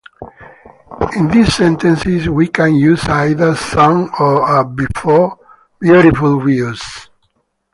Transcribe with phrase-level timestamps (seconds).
[1.15, 5.37] In this sentence, we can use either "some" or "a" before
[5.79, 6.81] "beautiful views".